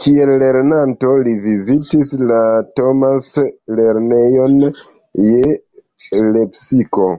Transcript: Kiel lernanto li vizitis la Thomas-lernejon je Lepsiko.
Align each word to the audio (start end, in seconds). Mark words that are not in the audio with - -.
Kiel 0.00 0.30
lernanto 0.40 1.14
li 1.28 1.32
vizitis 1.46 2.12
la 2.30 2.36
Thomas-lernejon 2.80 4.54
je 5.30 6.22
Lepsiko. 6.38 7.10